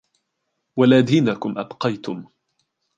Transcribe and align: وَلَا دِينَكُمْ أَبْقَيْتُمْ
وَلَا 0.79 0.99
دِينَكُمْ 1.01 1.57
أَبْقَيْتُمْ 1.57 2.27